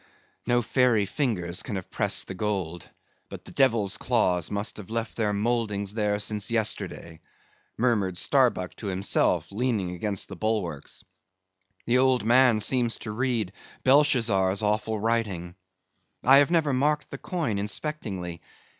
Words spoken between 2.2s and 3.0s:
the gold,